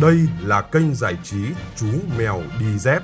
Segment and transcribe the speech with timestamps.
[0.00, 1.38] Đây là kênh giải trí
[1.76, 1.86] Chú
[2.18, 3.02] Mèo Đi Dép.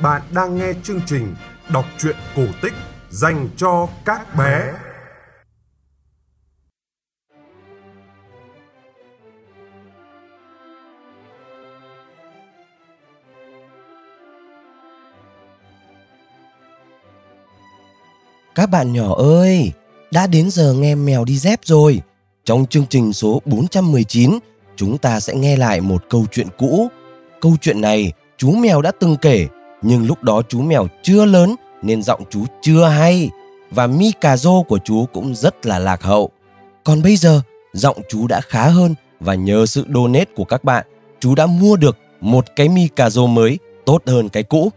[0.00, 1.34] Bạn đang nghe chương trình
[1.72, 2.72] đọc truyện cổ tích
[3.10, 4.72] dành cho các bé.
[18.54, 19.72] Các bạn nhỏ ơi,
[20.10, 22.00] đã đến giờ nghe mèo đi dép rồi.
[22.44, 24.38] Trong chương trình số 419,
[24.76, 26.88] chúng ta sẽ nghe lại một câu chuyện cũ.
[27.40, 29.46] Câu chuyện này chú mèo đã từng kể,
[29.82, 33.30] nhưng lúc đó chú mèo chưa lớn nên giọng chú chưa hay
[33.70, 36.30] và mi cà rô của chú cũng rất là lạc hậu.
[36.84, 37.40] Còn bây giờ,
[37.72, 40.86] giọng chú đã khá hơn và nhờ sự donate của các bạn,
[41.20, 44.72] chú đã mua được một cái mi cà rô mới tốt hơn cái cũ.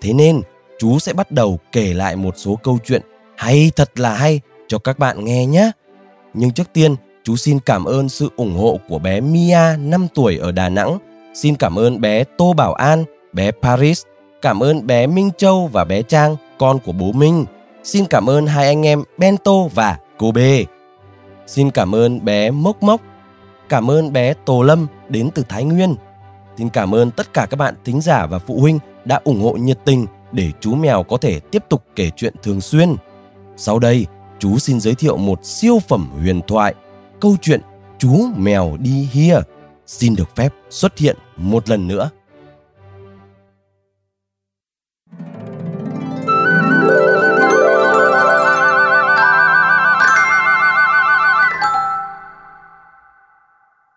[0.00, 0.40] Thế nên,
[0.78, 3.02] chú sẽ bắt đầu kể lại một số câu chuyện
[3.36, 5.70] hay thật là hay cho các bạn nghe nhé.
[6.34, 6.94] Nhưng trước tiên,
[7.26, 10.98] chú xin cảm ơn sự ủng hộ của bé Mia 5 tuổi ở Đà Nẵng.
[11.34, 14.02] Xin cảm ơn bé Tô Bảo An, bé Paris,
[14.42, 17.44] cảm ơn bé Minh Châu và bé Trang, con của bố Minh.
[17.84, 20.38] Xin cảm ơn hai anh em Bento và cô B,
[21.46, 23.00] Xin cảm ơn bé Mốc Mốc.
[23.68, 25.94] Cảm ơn bé Tô Lâm đến từ Thái Nguyên.
[26.58, 29.52] Xin cảm ơn tất cả các bạn thính giả và phụ huynh đã ủng hộ
[29.52, 32.96] nhiệt tình để chú mèo có thể tiếp tục kể chuyện thường xuyên.
[33.56, 34.06] Sau đây,
[34.38, 36.74] chú xin giới thiệu một siêu phẩm huyền thoại,
[37.20, 37.60] câu chuyện
[37.98, 39.36] Chú mèo đi hia
[39.86, 42.10] xin được phép xuất hiện một lần nữa.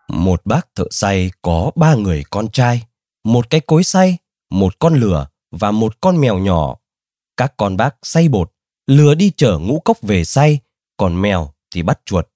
[0.08, 2.83] Một bác thợ xay có ba người con trai,
[3.23, 4.17] một cái cối xay,
[4.50, 6.76] một con lửa và một con mèo nhỏ.
[7.38, 8.52] Các con bác xay bột
[8.88, 10.59] lừa đi chở ngũ cốc về say,
[10.98, 12.28] còn mèo thì bắt chuột.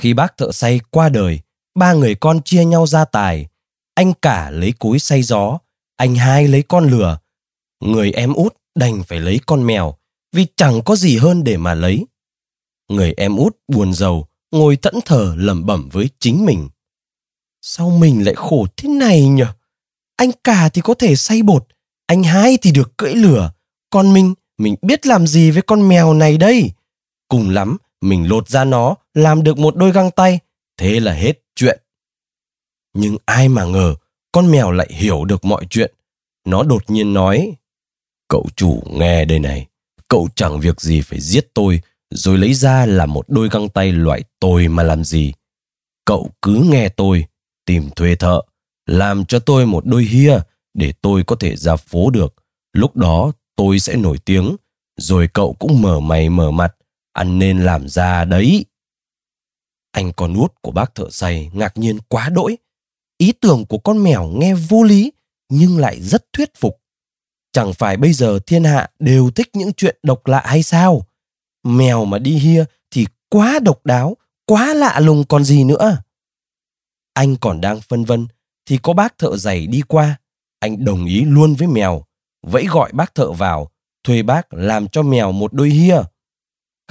[0.00, 1.40] Khi bác thợ say qua đời,
[1.74, 3.46] ba người con chia nhau gia tài.
[3.94, 5.58] Anh cả lấy cối say gió,
[5.96, 7.18] anh hai lấy con lừa.
[7.80, 9.94] Người em út đành phải lấy con mèo
[10.32, 12.06] vì chẳng có gì hơn để mà lấy.
[12.88, 16.68] Người em út buồn giàu, ngồi thẫn thờ lẩm bẩm với chính mình.
[17.62, 19.44] Sao mình lại khổ thế này nhỉ?
[20.16, 21.66] Anh cả thì có thể say bột,
[22.06, 23.52] anh hai thì được cưỡi lửa,
[23.90, 26.70] còn mình mình biết làm gì với con mèo này đây?
[27.28, 30.38] Cùng lắm, mình lột ra nó, làm được một đôi găng tay,
[30.76, 31.80] thế là hết chuyện.
[32.94, 33.94] Nhưng ai mà ngờ,
[34.32, 35.94] con mèo lại hiểu được mọi chuyện.
[36.46, 37.52] Nó đột nhiên nói,
[38.28, 39.66] cậu chủ nghe đây này,
[40.08, 41.80] cậu chẳng việc gì phải giết tôi,
[42.10, 45.32] rồi lấy ra là một đôi găng tay loại tôi mà làm gì.
[46.04, 47.24] Cậu cứ nghe tôi,
[47.64, 48.40] tìm thuê thợ,
[48.86, 50.38] làm cho tôi một đôi hia
[50.74, 52.34] để tôi có thể ra phố được.
[52.72, 54.56] Lúc đó tôi sẽ nổi tiếng,
[54.96, 56.74] rồi cậu cũng mở mày mở mặt,
[57.12, 58.64] ăn nên làm ra đấy.
[59.92, 62.56] Anh con út của bác thợ xây ngạc nhiên quá đỗi.
[63.18, 65.12] Ý tưởng của con mèo nghe vô lý,
[65.48, 66.80] nhưng lại rất thuyết phục.
[67.52, 71.06] Chẳng phải bây giờ thiên hạ đều thích những chuyện độc lạ hay sao?
[71.64, 75.96] Mèo mà đi hia thì quá độc đáo, quá lạ lùng còn gì nữa.
[77.14, 78.26] Anh còn đang phân vân
[78.66, 80.16] thì có bác thợ giày đi qua.
[80.58, 82.04] Anh đồng ý luôn với mèo
[82.42, 83.70] vẫy gọi bác thợ vào,
[84.04, 86.02] thuê bác làm cho mèo một đôi hia.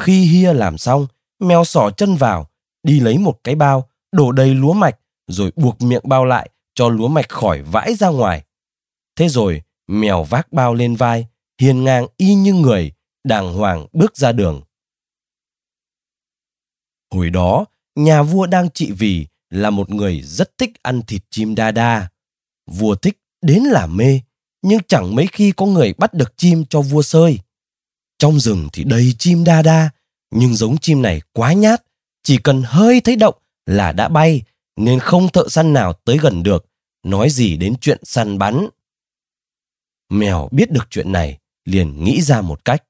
[0.02, 1.08] Khi hia làm xong,
[1.40, 2.50] mèo sỏ chân vào,
[2.84, 6.90] đi lấy một cái bao, đổ đầy lúa mạch, rồi buộc miệng bao lại cho
[6.90, 8.46] lúa mạch khỏi vãi ra ngoài.
[9.16, 11.28] Thế rồi, mèo vác bao lên vai,
[11.62, 12.92] hiền ngang y như người,
[13.24, 14.62] đàng hoàng bước ra đường.
[17.14, 21.56] Hồi đó, nhà vua đang trị vì là một người rất thích ăn thịt chim
[21.56, 22.10] đa đa.
[22.72, 24.22] Vua thích đến là mê,
[24.62, 27.40] nhưng chẳng mấy khi có người bắt được chim cho vua sơi.
[28.22, 29.90] Trong rừng thì đầy chim đa đa,
[30.32, 31.84] nhưng giống chim này quá nhát,
[32.24, 34.42] chỉ cần hơi thấy động là đã bay,
[34.78, 36.66] nên không thợ săn nào tới gần được,
[37.04, 38.68] nói gì đến chuyện săn bắn.
[40.10, 42.84] Mèo biết được chuyện này, liền nghĩ ra một cách.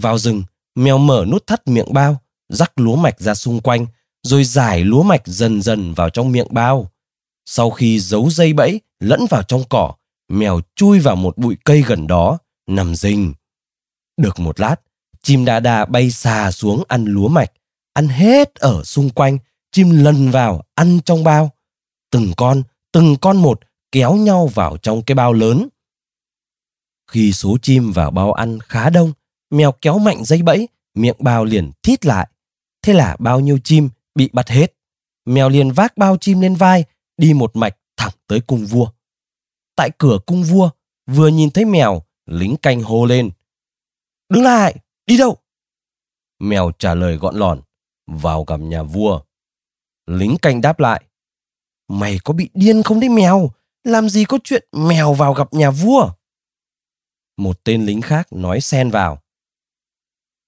[0.00, 0.42] Vào rừng,
[0.74, 3.86] mèo mở nút thắt miệng bao, rắc lúa mạch ra xung quanh,
[4.22, 6.90] rồi giải lúa mạch dần dần vào trong miệng bao.
[7.44, 9.92] Sau khi giấu dây bẫy lẫn vào trong cỏ,
[10.28, 13.34] mèo chui vào một bụi cây gần đó, nằm rình.
[14.18, 14.76] Được một lát,
[15.22, 17.52] chim đa đa bay xà xuống ăn lúa mạch,
[17.92, 19.38] ăn hết ở xung quanh,
[19.72, 21.50] chim lần vào ăn trong bao.
[22.10, 22.62] Từng con,
[22.92, 23.60] từng con một
[23.92, 25.68] kéo nhau vào trong cái bao lớn.
[27.10, 29.12] Khi số chim vào bao ăn khá đông,
[29.50, 32.28] mèo kéo mạnh dây bẫy, miệng bao liền thít lại.
[32.82, 34.74] Thế là bao nhiêu chim bị bắt hết.
[35.24, 36.84] Mèo liền vác bao chim lên vai,
[37.16, 38.90] đi một mạch thẳng tới cung vua
[39.78, 40.70] tại cửa cung vua,
[41.06, 43.30] vừa nhìn thấy mèo, lính canh hô lên.
[44.28, 44.76] Đứng lại,
[45.06, 45.36] đi đâu?
[46.38, 47.60] Mèo trả lời gọn lòn,
[48.06, 49.20] vào gặp nhà vua.
[50.06, 51.04] Lính canh đáp lại,
[51.88, 53.50] Mày có bị điên không đấy mèo?
[53.84, 56.10] Làm gì có chuyện mèo vào gặp nhà vua?
[57.36, 59.22] Một tên lính khác nói xen vào.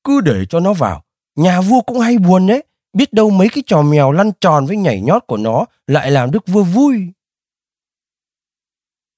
[0.04, 1.04] Cứ để cho nó vào.
[1.36, 2.62] Nhà vua cũng hay buồn đấy.
[2.92, 6.30] Biết đâu mấy cái trò mèo lăn tròn với nhảy nhót của nó lại làm
[6.30, 7.12] đức vua vui.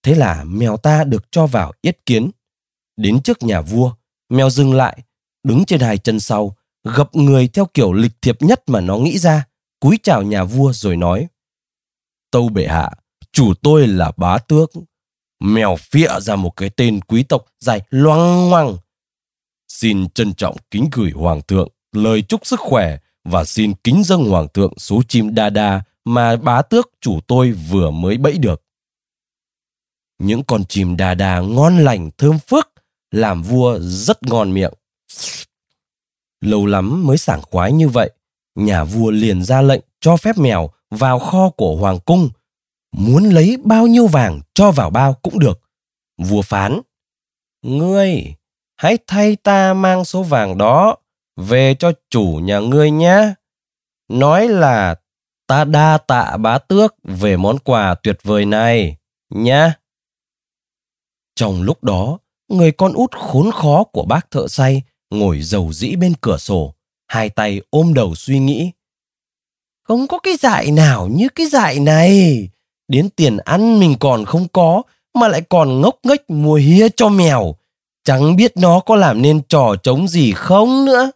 [0.02, 2.30] Thế là mèo ta được cho vào yết kiến.
[2.96, 3.94] Đến trước nhà vua,
[4.32, 5.02] mèo dừng lại,
[5.44, 9.18] đứng trên hai chân sau, gặp người theo kiểu lịch thiệp nhất mà nó nghĩ
[9.18, 9.44] ra,
[9.80, 11.26] cúi chào nhà vua rồi nói.
[12.30, 12.90] Tâu bệ hạ,
[13.32, 14.70] chủ tôi là bá tước.
[15.40, 18.76] Mèo phịa ra một cái tên quý tộc dài loang ngoằng.
[19.68, 24.24] Xin trân trọng kính gửi hoàng thượng lời chúc sức khỏe và xin kính dâng
[24.24, 28.62] hoàng thượng số chim đa đa mà bá tước chủ tôi vừa mới bẫy được.
[30.18, 32.71] Những con chim đa đa ngon lành thơm phức,
[33.12, 34.72] làm vua rất ngon miệng.
[36.40, 38.10] Lâu lắm mới sảng khoái như vậy,
[38.54, 42.30] nhà vua liền ra lệnh cho phép mèo vào kho của hoàng cung.
[42.92, 45.60] Muốn lấy bao nhiêu vàng cho vào bao cũng được.
[46.18, 46.80] Vua phán,
[47.62, 48.34] Ngươi,
[48.76, 50.96] hãy thay ta mang số vàng đó
[51.36, 53.34] về cho chủ nhà ngươi nhé.
[54.08, 54.94] Nói là
[55.46, 58.96] ta đa tạ bá tước về món quà tuyệt vời này,
[59.30, 59.72] nhé.
[61.34, 62.18] Trong lúc đó,
[62.52, 66.74] người con út khốn khó của bác thợ say ngồi dầu dĩ bên cửa sổ,
[67.08, 68.70] hai tay ôm đầu suy nghĩ.
[69.88, 72.48] Không có cái dại nào như cái dại này.
[72.88, 74.82] Đến tiền ăn mình còn không có,
[75.14, 77.54] mà lại còn ngốc nghếch mua hía cho mèo.
[78.04, 81.10] Chẳng biết nó có làm nên trò trống gì không nữa.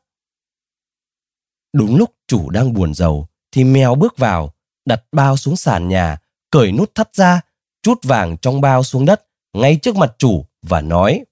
[1.72, 4.52] Đúng lúc chủ đang buồn giàu, thì mèo bước vào,
[4.84, 6.18] đặt bao xuống sàn nhà,
[6.50, 7.40] cởi nút thắt ra,
[7.82, 11.24] chút vàng trong bao xuống đất, ngay trước mặt chủ và nói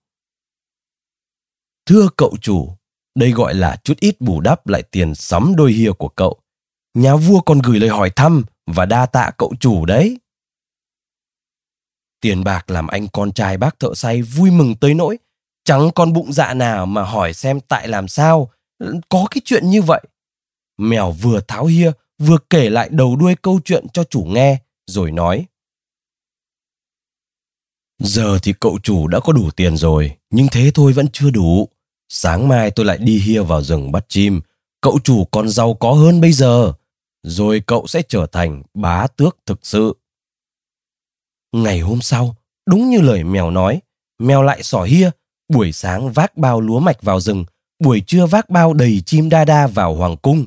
[1.86, 2.76] Thưa cậu chủ,
[3.14, 6.40] đây gọi là chút ít bù đắp lại tiền sắm đôi hìa của cậu.
[6.94, 10.18] Nhà vua còn gửi lời hỏi thăm và đa tạ cậu chủ đấy.
[12.20, 15.18] Tiền bạc làm anh con trai bác thợ say vui mừng tới nỗi
[15.64, 18.50] chẳng còn bụng dạ nào mà hỏi xem tại làm sao
[19.08, 20.02] có cái chuyện như vậy.
[20.78, 25.10] Mèo vừa tháo hia vừa kể lại đầu đuôi câu chuyện cho chủ nghe rồi
[25.10, 25.46] nói
[28.04, 31.68] Giờ thì cậu chủ đã có đủ tiền rồi, nhưng thế thôi vẫn chưa đủ.
[32.08, 34.40] Sáng mai tôi lại đi hia vào rừng bắt chim,
[34.80, 36.72] cậu chủ còn giàu có hơn bây giờ.
[37.22, 39.94] Rồi cậu sẽ trở thành bá tước thực sự.
[41.52, 42.36] Ngày hôm sau,
[42.66, 43.80] đúng như lời mèo nói,
[44.18, 45.10] mèo lại sỏ hia,
[45.48, 47.44] buổi sáng vác bao lúa mạch vào rừng,
[47.78, 50.46] buổi trưa vác bao đầy chim đa đa vào hoàng cung.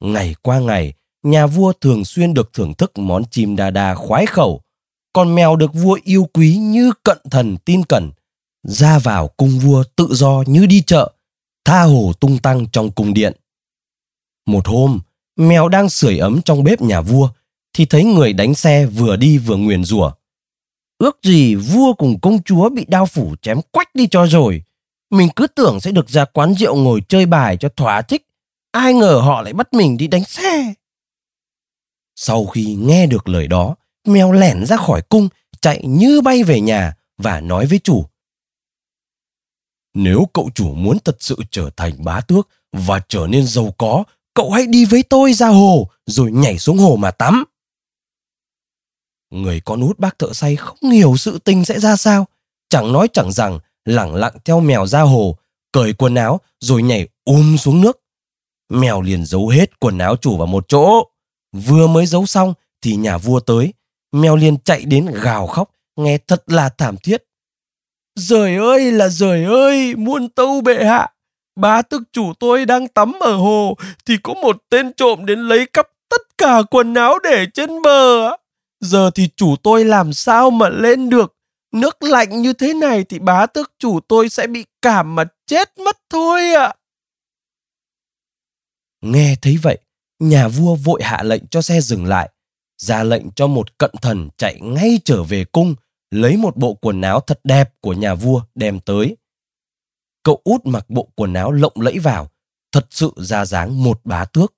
[0.00, 0.92] Ngày qua ngày,
[1.22, 4.62] nhà vua thường xuyên được thưởng thức món chim đa đa khoái khẩu,
[5.12, 8.10] con mèo được vua yêu quý như cận thần tin cẩn,
[8.62, 11.12] ra vào cung vua tự do như đi chợ,
[11.64, 13.32] tha hồ tung tăng trong cung điện.
[14.46, 15.00] Một hôm,
[15.36, 17.28] mèo đang sưởi ấm trong bếp nhà vua,
[17.72, 20.12] thì thấy người đánh xe vừa đi vừa nguyền rủa.
[20.98, 24.62] Ước gì vua cùng công chúa bị đao phủ chém quách đi cho rồi.
[25.10, 28.26] Mình cứ tưởng sẽ được ra quán rượu ngồi chơi bài cho thỏa thích.
[28.70, 30.74] Ai ngờ họ lại bắt mình đi đánh xe.
[32.16, 33.76] Sau khi nghe được lời đó,
[34.08, 35.28] mèo lẻn ra khỏi cung,
[35.60, 38.06] chạy như bay về nhà và nói với chủ.
[39.94, 44.04] Nếu cậu chủ muốn thật sự trở thành bá tước và trở nên giàu có,
[44.34, 47.44] cậu hãy đi với tôi ra hồ rồi nhảy xuống hồ mà tắm.
[49.30, 52.26] Người con út bác thợ say không hiểu sự tình sẽ ra sao,
[52.68, 55.38] chẳng nói chẳng rằng lẳng lặng theo mèo ra hồ,
[55.72, 58.00] cởi quần áo rồi nhảy um xuống nước.
[58.68, 61.04] Mèo liền giấu hết quần áo chủ vào một chỗ.
[61.52, 63.72] Vừa mới giấu xong thì nhà vua tới,
[64.12, 67.24] mèo liền chạy đến gào khóc, nghe thật là thảm thiết.
[68.14, 71.08] Rời ơi là rời ơi, muôn tâu bệ hạ.
[71.56, 75.66] Bá tước chủ tôi đang tắm ở hồ thì có một tên trộm đến lấy
[75.66, 78.30] cắp tất cả quần áo để trên bờ.
[78.80, 81.34] Giờ thì chủ tôi làm sao mà lên được.
[81.72, 85.78] Nước lạnh như thế này thì bá tước chủ tôi sẽ bị cảm mà chết
[85.78, 86.64] mất thôi ạ.
[86.64, 86.74] À.
[89.00, 89.78] Nghe thấy vậy,
[90.18, 92.30] nhà vua vội hạ lệnh cho xe dừng lại
[92.78, 95.74] ra lệnh cho một cận thần chạy ngay trở về cung,
[96.10, 99.16] lấy một bộ quần áo thật đẹp của nhà vua đem tới.
[100.22, 102.30] Cậu út mặc bộ quần áo lộng lẫy vào,
[102.72, 104.54] thật sự ra dáng một bá tước.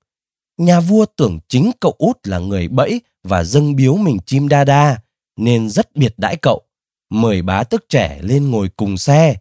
[0.57, 4.63] Nhà vua tưởng chính cậu út là người bẫy và dâng biếu mình chim đa
[4.63, 4.97] đa,
[5.37, 6.61] nên rất biệt đãi cậu,
[7.09, 9.35] mời bá tước trẻ lên ngồi cùng xe.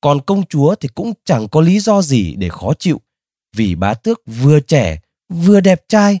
[0.00, 3.00] Còn công chúa thì cũng chẳng có lý do gì để khó chịu,
[3.56, 6.18] vì bá tước vừa trẻ, vừa đẹp trai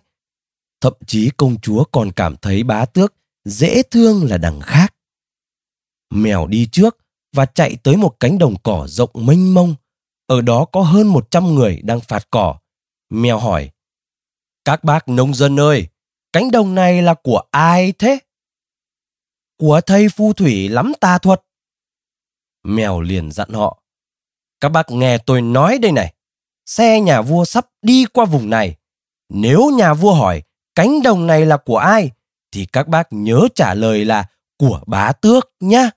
[0.80, 4.94] thậm chí công chúa còn cảm thấy bá tước, dễ thương là đằng khác
[6.10, 6.98] mèo đi trước
[7.32, 9.74] và chạy tới một cánh đồng cỏ rộng mênh mông
[10.26, 12.58] ở đó có hơn một trăm người đang phạt cỏ
[13.10, 13.70] mèo hỏi,
[14.64, 15.88] các bác nông dân ơi,
[16.32, 18.18] cánh đồng này là của ai thế?
[19.56, 21.42] Của thầy phù thủy lắm tà thuật.
[22.64, 23.82] Mèo liền dặn họ.
[24.60, 26.14] Các bác nghe tôi nói đây này.
[26.66, 28.76] Xe nhà vua sắp đi qua vùng này.
[29.28, 30.42] Nếu nhà vua hỏi
[30.78, 32.10] cánh đồng này là của ai,
[32.52, 35.90] thì các bác nhớ trả lời là của bá tước nhá.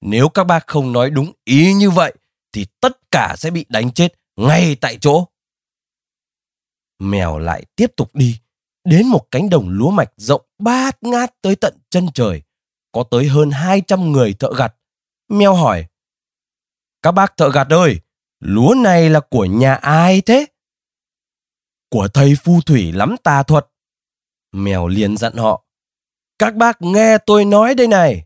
[0.00, 2.14] Nếu các bác không nói đúng ý như vậy,
[2.52, 5.24] thì tất cả sẽ bị đánh chết ngay tại chỗ.
[6.98, 8.38] Mèo lại tiếp tục đi,
[8.84, 12.42] đến một cánh đồng lúa mạch rộng bát ngát tới tận chân trời.
[12.92, 14.74] Có tới hơn 200 người thợ gặt.
[15.28, 15.86] Mèo hỏi,
[17.02, 18.00] Các bác thợ gặt ơi,
[18.40, 20.46] lúa này là của nhà ai thế?
[21.90, 23.66] Của thầy phù thủy lắm tà thuật.
[24.56, 25.64] Mèo liền dặn họ,
[26.38, 28.24] Các bác nghe tôi nói đây này,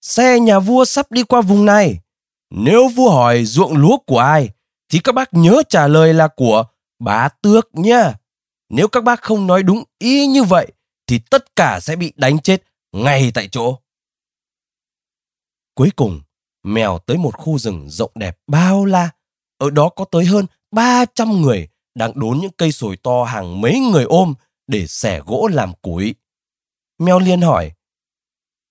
[0.00, 1.98] xe nhà vua sắp đi qua vùng này.
[2.50, 4.50] Nếu vua hỏi ruộng lúa của ai,
[4.88, 6.64] thì các bác nhớ trả lời là của
[6.98, 8.14] bá tước nha.
[8.68, 10.72] Nếu các bác không nói đúng ý như vậy,
[11.06, 12.62] thì tất cả sẽ bị đánh chết
[12.92, 13.78] ngay tại chỗ.
[15.74, 16.20] Cuối cùng,
[16.62, 19.10] mèo tới một khu rừng rộng đẹp bao la.
[19.58, 23.78] Ở đó có tới hơn 300 người đang đốn những cây sồi to hàng mấy
[23.78, 24.34] người ôm
[24.66, 26.14] để xẻ gỗ làm củi.
[26.98, 27.72] Mèo liên hỏi,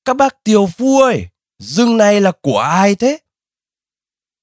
[0.05, 1.27] các bác tiều phu ơi,
[1.59, 3.17] rừng này là của ai thế?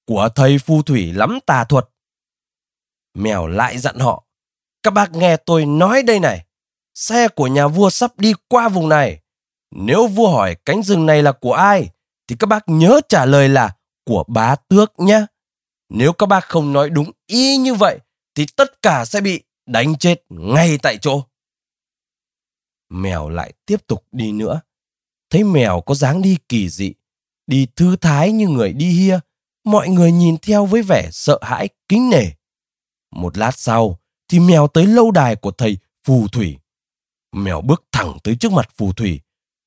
[0.07, 1.89] Của thầy phù thủy lắm tà thuật.
[3.15, 4.25] Mèo lại dặn họ,
[4.83, 6.47] các bác nghe tôi nói đây này,
[6.95, 9.21] xe của nhà vua sắp đi qua vùng này.
[9.71, 11.89] Nếu vua hỏi cánh rừng này là của ai,
[12.29, 15.27] thì các bác nhớ trả lời là của bá tước nhé.
[15.89, 17.99] Nếu các bác không nói đúng y như vậy,
[18.35, 21.23] thì tất cả sẽ bị đánh chết ngay tại chỗ.
[22.89, 24.61] Mèo lại tiếp tục đi nữa.
[25.31, 26.93] Thấy mèo có dáng đi kỳ dị,
[27.47, 29.19] đi thư thái như người đi hia,
[29.65, 32.25] mọi người nhìn theo với vẻ sợ hãi kính nể.
[33.11, 36.59] Một lát sau thì mèo tới lâu đài của thầy phù thủy.
[37.33, 39.21] Mèo bước thẳng tới trước mặt phù thủy.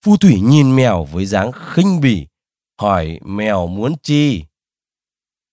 [0.05, 2.27] Phù thủy nhìn mèo với dáng khinh bỉ,
[2.81, 4.45] hỏi mèo muốn chi.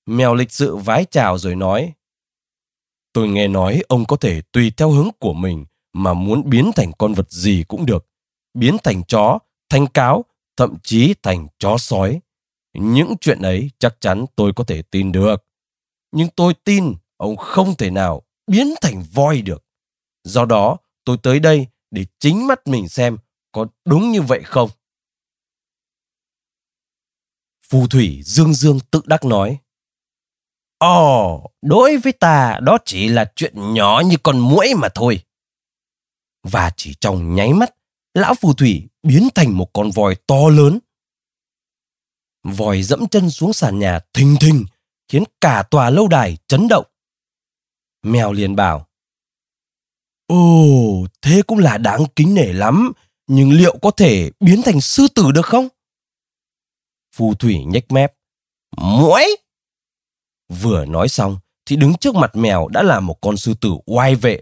[0.06, 1.92] Mèo lịch sự vái chào rồi nói,
[3.12, 5.64] Tôi nghe nói ông có thể tùy theo hướng của mình
[5.98, 8.06] mà muốn biến thành con vật gì cũng được.
[8.54, 9.38] Biến thành chó,
[9.68, 10.24] thành cáo,
[10.56, 12.20] thậm chí thành chó sói.
[12.74, 15.44] Những chuyện ấy chắc chắn tôi có thể tin được.
[16.12, 19.64] Nhưng tôi tin ông không thể nào biến thành voi được.
[20.24, 23.16] Do đó, tôi tới đây để chính mắt mình xem
[23.52, 24.70] có đúng như vậy không.
[27.70, 29.58] Phù thủy Dương Dương tự đắc nói.
[30.78, 35.20] Ồ, đối với ta đó chỉ là chuyện nhỏ như con muỗi mà thôi.
[36.50, 37.74] Và chỉ trong nháy mắt,
[38.14, 40.78] lão phù thủy biến thành một con voi to lớn.
[42.42, 44.64] Vòi dẫm chân xuống sàn nhà thình thình,
[45.08, 46.86] khiến cả tòa lâu đài chấn động.
[48.02, 48.88] Mèo liền bảo,
[50.28, 52.92] Ồ, thế cũng là đáng kính nể lắm,
[53.26, 55.68] nhưng liệu có thể biến thành sư tử được không?
[57.16, 58.12] Phù thủy nhếch mép.
[58.76, 59.36] Muỗi!
[60.48, 64.14] Vừa nói xong thì đứng trước mặt mèo đã là một con sư tử oai
[64.14, 64.40] vệ.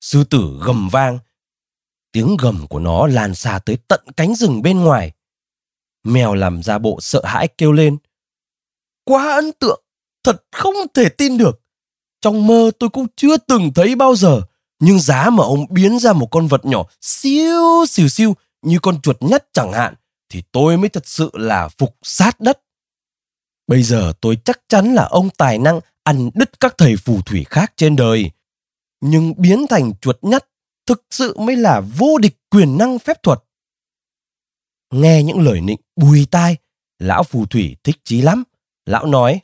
[0.00, 1.18] Sư tử gầm vang.
[2.14, 5.12] Tiếng gầm của nó lan xa tới tận cánh rừng bên ngoài.
[6.04, 7.96] Mèo làm ra bộ sợ hãi kêu lên.
[9.04, 9.82] Quá ấn tượng,
[10.24, 11.60] thật không thể tin được.
[12.20, 14.42] Trong mơ tôi cũng chưa từng thấy bao giờ.
[14.80, 19.00] Nhưng giá mà ông biến ra một con vật nhỏ siêu siêu siêu như con
[19.00, 19.94] chuột nhất chẳng hạn
[20.28, 22.60] thì tôi mới thật sự là phục sát đất.
[23.66, 27.44] Bây giờ tôi chắc chắn là ông tài năng ăn đứt các thầy phù thủy
[27.50, 28.30] khác trên đời.
[29.00, 30.48] Nhưng biến thành chuột nhất
[30.86, 33.38] thực sự mới là vô địch quyền năng phép thuật.
[34.90, 36.56] Nghe những lời nịnh bùi tai,
[36.98, 38.44] lão phù thủy thích chí lắm.
[38.86, 39.40] Lão nói,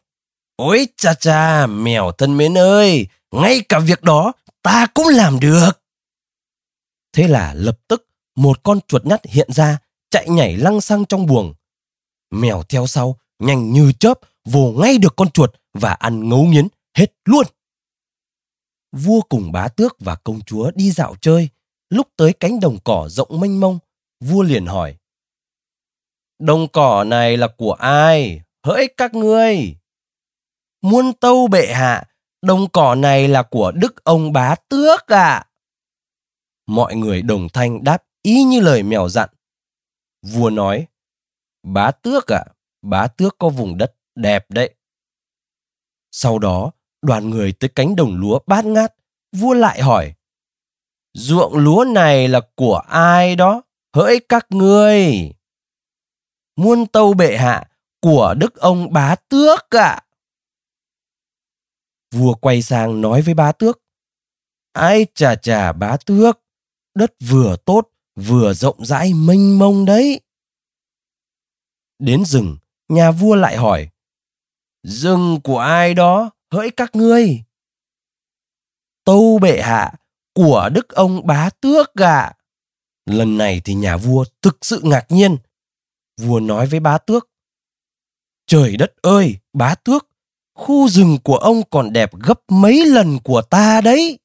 [0.57, 4.33] Ôi cha cha, mèo thân mến ơi, ngay cả việc đó
[4.63, 5.71] ta cũng làm được.
[7.13, 8.07] Thế là lập tức
[8.37, 9.79] một con chuột nhắt hiện ra,
[10.11, 11.55] chạy nhảy lăng xăng trong buồng.
[12.31, 16.69] Mèo theo sau, nhanh như chớp, vồ ngay được con chuột và ăn ngấu nghiến
[16.95, 17.47] hết luôn.
[18.93, 21.49] Vua cùng bá tước và công chúa đi dạo chơi,
[21.89, 23.79] lúc tới cánh đồng cỏ rộng mênh mông,
[24.21, 24.97] vua liền hỏi.
[26.39, 28.43] Đồng cỏ này là của ai?
[28.65, 29.77] Hỡi các ngươi!
[30.83, 32.05] Muôn tâu bệ hạ,
[32.43, 35.29] đồng cỏ này là của đức ông bá tước ạ.
[35.29, 35.47] À.
[36.67, 39.29] Mọi người đồng thanh đáp ý như lời mèo dặn.
[40.23, 40.87] Vua nói,
[41.63, 44.75] bá tước ạ, à, bá tước có vùng đất đẹp đấy.
[46.11, 48.95] Sau đó, đoàn người tới cánh đồng lúa bát ngát,
[49.33, 50.15] vua lại hỏi,
[51.13, 53.63] ruộng lúa này là của ai đó,
[53.95, 55.33] hỡi các ngươi?
[56.57, 59.85] Muôn tâu bệ hạ, của đức ông bá tước ạ.
[59.85, 60.05] À.
[62.15, 63.83] Vua quay sang nói với bá tước,
[64.73, 66.41] ai chà chà bá tước,
[66.95, 70.21] đất vừa tốt vừa rộng rãi mênh mông đấy.
[71.99, 72.57] Đến rừng,
[72.89, 73.89] nhà vua lại hỏi,
[74.83, 77.43] rừng của ai đó, hỡi các ngươi?
[79.05, 79.93] Tâu bệ hạ,
[80.35, 82.33] của đức ông bá tước ạ.
[83.07, 85.37] Lần này thì nhà vua thực sự ngạc nhiên.
[86.21, 87.31] Vua nói với bá tước,
[88.51, 90.09] Trời đất ơi, bá tước,
[90.55, 94.19] khu rừng của ông còn đẹp gấp mấy lần của ta đấy.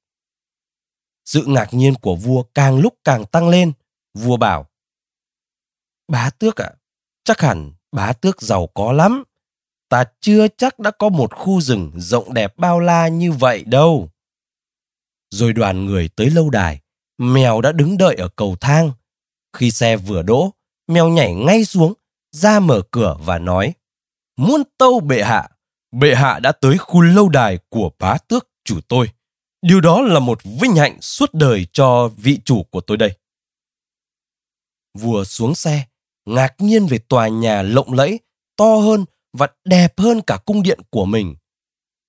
[1.25, 3.73] Sự ngạc nhiên của vua càng lúc càng tăng lên.
[4.13, 4.69] Vua bảo,
[6.07, 6.77] Bá tước ạ, à,
[7.23, 9.23] chắc hẳn bá tước giàu có lắm.
[9.89, 14.09] Ta chưa chắc đã có một khu rừng rộng đẹp bao la như vậy đâu.
[15.29, 16.79] Rồi đoàn người tới lâu đài,
[17.17, 18.91] mèo đã đứng đợi ở cầu thang.
[19.57, 20.53] Khi xe vừa đỗ,
[20.87, 21.93] mèo nhảy ngay xuống,
[22.31, 23.73] ra mở cửa và nói,
[24.37, 25.49] Muôn tâu bệ hạ,
[25.91, 29.09] bệ hạ đã tới khu lâu đài của bá tước chủ tôi.
[29.61, 33.17] Điều đó là một vinh hạnh suốt đời cho vị chủ của tôi đây.
[34.93, 35.85] Vua xuống xe,
[36.25, 38.19] ngạc nhiên về tòa nhà lộng lẫy,
[38.55, 39.05] to hơn
[39.37, 41.35] và đẹp hơn cả cung điện của mình.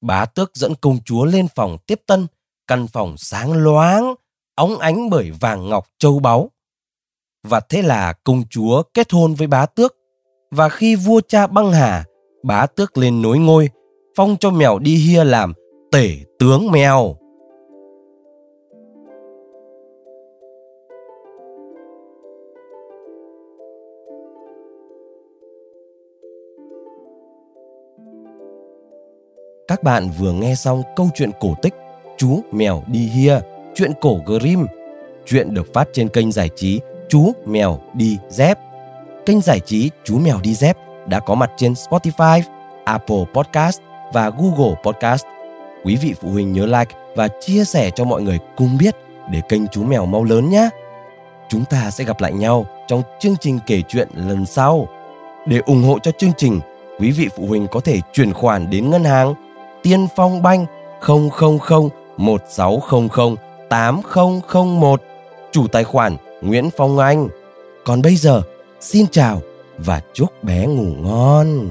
[0.00, 2.26] Bá tước dẫn công chúa lên phòng tiếp tân,
[2.66, 4.14] căn phòng sáng loáng,
[4.54, 6.50] óng ánh bởi vàng ngọc châu báu.
[7.48, 9.96] Và thế là công chúa kết hôn với bá tước.
[10.50, 12.04] Và khi vua cha băng hà,
[12.44, 13.68] bá tước lên nối ngôi,
[14.16, 15.52] phong cho mèo đi hia làm
[15.92, 17.16] tể tướng mèo.
[29.68, 31.74] Các bạn vừa nghe xong câu chuyện cổ tích
[32.16, 33.40] Chú Mèo Đi Hia,
[33.74, 34.66] chuyện cổ Grimm.
[35.26, 38.58] Chuyện được phát trên kênh giải trí Chú Mèo Đi Dép.
[39.26, 42.42] Kênh giải trí Chú Mèo Đi Dép đã có mặt trên Spotify,
[42.84, 43.80] Apple Podcast
[44.12, 45.24] và Google Podcast.
[45.84, 48.96] Quý vị phụ huynh nhớ like và chia sẻ cho mọi người cùng biết
[49.30, 50.68] để kênh Chú Mèo mau lớn nhé.
[51.48, 54.88] Chúng ta sẽ gặp lại nhau trong chương trình kể chuyện lần sau.
[55.46, 56.60] Để ủng hộ cho chương trình,
[56.98, 59.34] quý vị phụ huynh có thể chuyển khoản đến ngân hàng
[59.86, 60.66] Tiên Phong Banh
[61.06, 61.28] 000
[62.16, 63.36] 1600
[63.68, 65.02] 8001
[65.52, 67.28] chủ tài khoản Nguyễn Phong Anh.
[67.84, 68.42] Còn bây giờ,
[68.80, 69.40] xin chào
[69.78, 71.68] và chúc bé ngủ ngon.